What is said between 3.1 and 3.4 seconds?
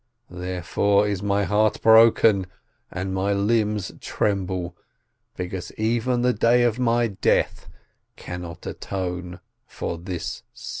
my